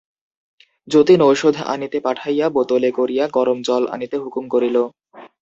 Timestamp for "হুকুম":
4.23-4.45